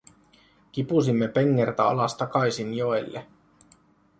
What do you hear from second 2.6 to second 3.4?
joelle.